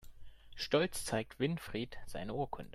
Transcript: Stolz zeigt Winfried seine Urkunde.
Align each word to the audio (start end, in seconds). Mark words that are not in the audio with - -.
Stolz 0.55 1.05
zeigt 1.05 1.37
Winfried 1.39 1.99
seine 2.07 2.33
Urkunde. 2.33 2.69